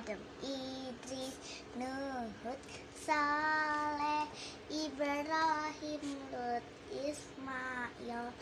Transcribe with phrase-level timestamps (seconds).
[0.00, 1.36] Adam, Idris,
[1.76, 2.56] Nuh,
[2.96, 4.24] Saleh,
[4.72, 6.00] Ibrahim,
[6.32, 6.64] Lut,
[7.04, 8.32] Ismail,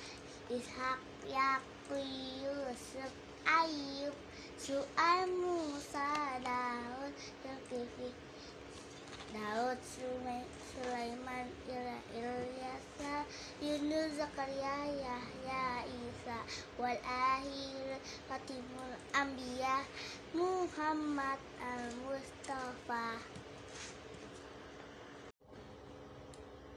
[0.55, 1.99] Ishak, Yakub,
[2.39, 3.11] Yusuf,
[3.43, 4.15] Ayub,
[4.55, 8.15] Su'aib, Musa, Daud, Zulkifli,
[9.35, 11.47] Daud, Sulaiman,
[12.15, 12.87] Ilyas,
[13.61, 15.38] Yunus, Zakaria, Yahya,
[16.81, 19.85] wal akhir Fatimul Anbiya,
[20.33, 23.21] Muhammad al-Mustafa.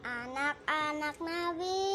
[0.01, 1.85] Anak-anak Nabi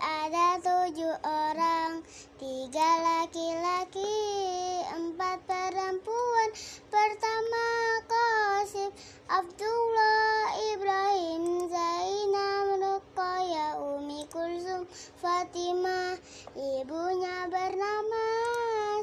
[0.00, 2.00] ada tujuh orang
[2.40, 4.16] Tiga laki-laki,
[4.96, 6.48] empat perempuan
[6.88, 7.66] Pertama
[8.08, 8.90] Qasim,
[9.28, 14.88] Abdullah, Ibrahim, Zainab, Ruqayyah, Umi Kulsum,
[15.20, 16.16] Fatimah
[16.54, 18.26] Ibunya bernama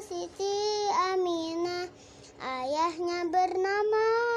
[0.00, 1.84] Siti Aminah
[2.40, 4.31] Ayahnya bernama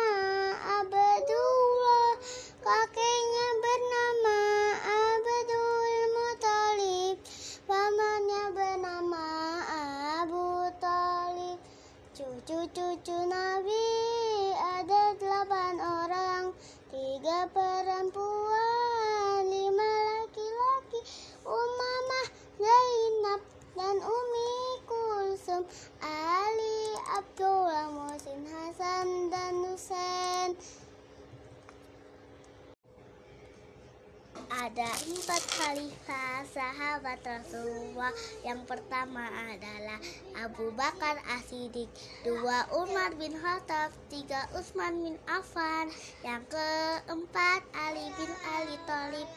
[34.65, 38.09] Ada empat khalifah sahabat Rasulullah.
[38.41, 39.21] Yang pertama
[39.53, 40.01] adalah
[40.41, 41.85] Abu Bakar As-Siddiq,
[42.25, 45.93] dua Umar bin Khattab, tiga Utsman bin Affan,
[46.25, 49.29] yang keempat Ali bin Ali Thalib.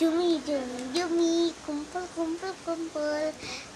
[0.00, 3.24] Jumi jumi jumi kumpul kumpul kumpul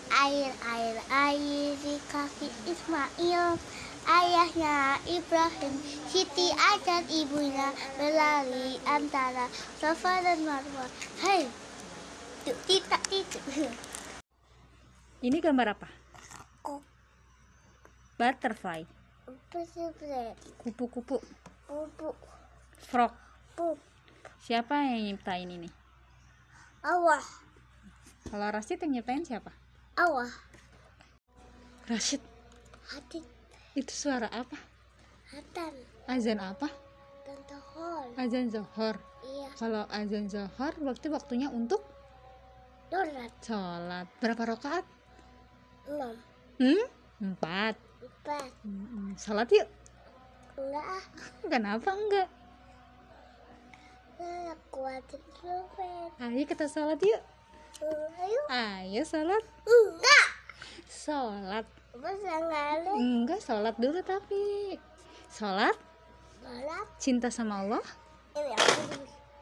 [0.09, 3.61] air air air di kaki Ismail
[4.09, 5.75] ayahnya Ibrahim
[6.09, 7.69] Siti Ajar ibunya
[7.99, 10.89] berlari antara Safa dan Marwah
[11.21, 11.45] Hei
[12.45, 13.43] tuk tidak tidak
[15.27, 15.89] Ini gambar apa?
[16.65, 16.81] kok
[18.17, 18.85] Butterfly,
[20.61, 21.21] kupu-kupu,
[21.69, 22.17] pupuk
[22.81, 23.13] frog.
[23.53, 23.77] pup
[24.41, 25.69] Siapa yang nyiptain ini?
[26.81, 27.21] awah.
[28.29, 29.53] Kalau Rashid yang nyiptain siapa?
[29.97, 30.29] awah.
[31.89, 32.21] Rashid,
[32.89, 33.21] hati
[33.79, 34.59] itu suara apa?
[35.31, 35.75] hatan
[36.11, 36.67] Azan apa?
[37.23, 38.99] dan tohol Azan Zohor.
[39.23, 41.85] iya Kalau azan Zohor, berarti waktunya untuk
[42.91, 44.07] dorat sholat.
[44.19, 44.85] Berapa rakaat?
[45.87, 46.15] enam
[46.59, 46.85] Hmm?
[47.21, 47.79] Empat.
[48.03, 49.69] empat Hmm, Sholat yuk.
[50.59, 51.05] enggak ah
[51.47, 52.29] Kenapa enggak?
[54.21, 54.53] Nah,
[56.21, 57.23] Ayo kita sholat yuk.
[58.21, 59.45] ayo Ayo sholat.
[59.65, 60.27] enggak
[60.91, 61.67] Sholat.
[63.01, 64.79] Enggak, sholat dulu tapi.
[65.31, 65.75] Sholat,
[66.43, 67.85] balap cinta sama Allah,
[68.35, 68.83] ini apa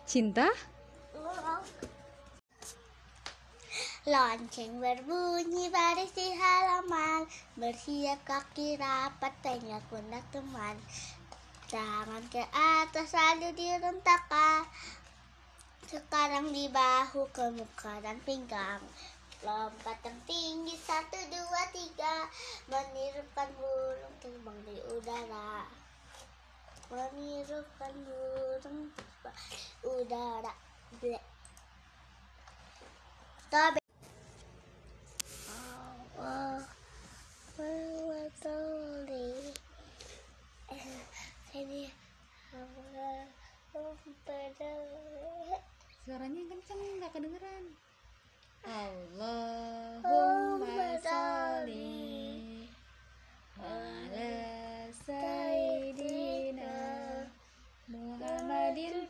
[0.09, 0.48] cinta?
[4.09, 7.28] Lonceng berbunyi baris di halaman.
[7.60, 10.76] Bersiap kaki rapat tengah pundak teman.
[11.69, 14.65] Tangan ke atas lalu direntakan.
[15.84, 18.80] Sekarang di bahu ke muka dan pinggang
[19.47, 22.26] Lompat yang tinggi satu dua tiga
[22.66, 25.62] Menirukan burung terbang di udara
[26.91, 30.50] Menirukan burung terbang di udara
[30.98, 31.22] Blek.
[33.47, 33.78] Tobe.
[35.47, 36.66] Allah
[37.54, 39.54] Memperoleh
[46.09, 47.65] Suaranya kenceng nggak kedengeran.
[48.64, 50.02] Allahumma
[51.02, 52.69] salli
[53.58, 54.34] ala
[55.06, 56.72] Sayyidina
[57.88, 59.08] Muhammadin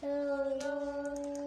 [0.00, 1.37] Nabi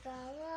[0.00, 0.49] adalah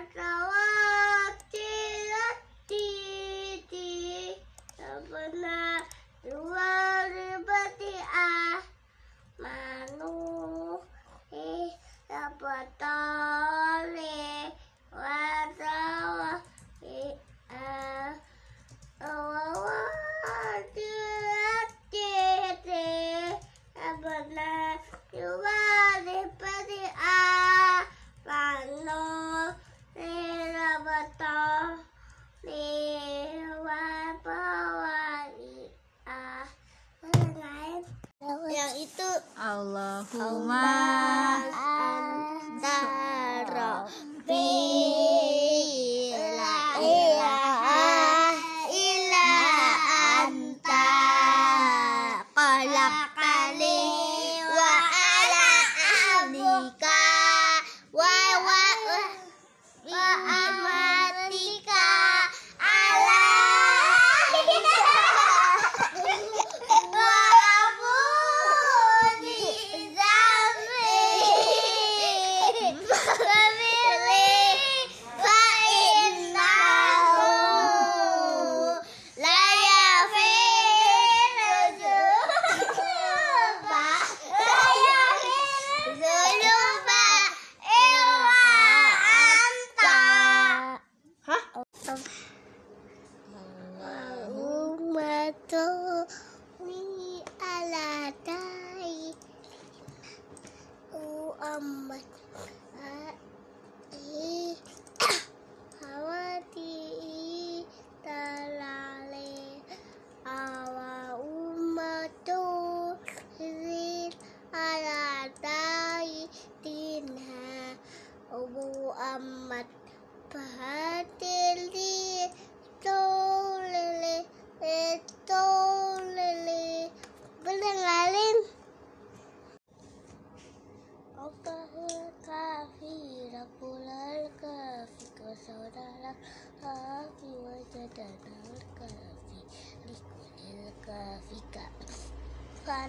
[0.00, 0.39] Santa.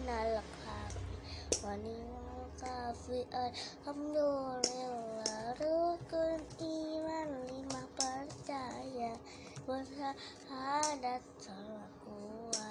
[0.10, 0.92] นั้นล่ะครับ
[1.64, 2.04] วันนี้
[2.62, 4.30] ก็ฟิเอิร์ทำดู
[4.66, 4.96] เร็ว
[5.60, 6.76] รู้กันอี
[7.08, 8.84] วันนี้มาปัจจัย
[9.68, 9.84] วัน
[10.48, 10.66] หา
[11.06, 12.20] ดัดสลักหั
[12.56, 12.71] ว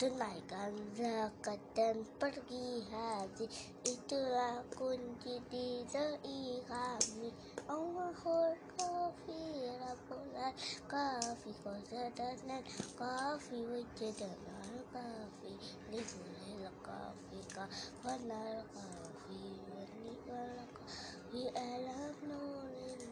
[0.00, 3.44] Tunaikan zakat dan pergi haji.
[3.84, 7.28] Itulah kunci diri kami.
[7.68, 9.44] Allahul kafi
[9.76, 10.32] Rabbul
[10.88, 11.52] kafi.
[11.60, 12.64] Qasadanan
[12.96, 15.52] kafi Wajadanal kafi.
[15.92, 19.42] Likulil kafi Kafanal kafi.
[19.68, 23.02] Wanimal kafi Alam nurin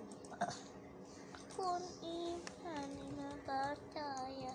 [1.59, 4.55] kun iman lima percaya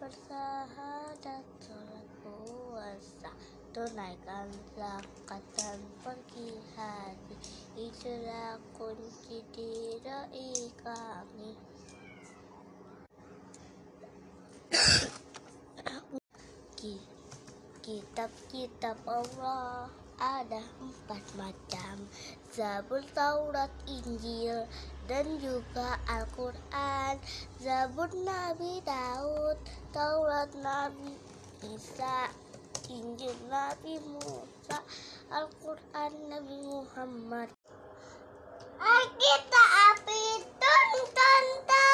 [0.00, 3.30] bersahadat sholat puasa.
[3.70, 7.36] Tunaikan zakat dan pergi haji
[7.76, 11.52] itulah kunci diri kami.
[16.80, 17.12] Ki-
[17.84, 22.08] kitab-kitab Allah ada empat macam
[22.60, 24.68] Zabur Taurat Injil
[25.08, 27.16] dan juga Al-Quran.
[27.56, 29.56] Zabur Nabi Daud
[29.96, 31.16] Taurat Nabi
[31.64, 32.28] Isa
[32.92, 34.76] Injil Nabi Musa
[35.32, 37.48] Al-Quran Nabi Muhammad.
[39.16, 39.64] Kita
[39.96, 40.24] api
[40.60, 41.90] tuntun tuntun.